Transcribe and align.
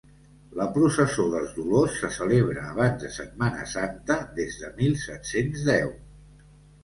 La 0.59 0.65
Processó 0.77 1.25
dels 1.33 1.51
Dolors 1.57 1.97
se 2.03 2.09
celebra 2.15 2.63
abans 2.69 3.03
de 3.05 3.11
Setmana 3.17 3.67
Santa 3.73 4.17
des 4.39 4.57
de 4.63 4.71
mil 4.79 4.95
set-cents 5.03 5.67
deu. 5.69 5.93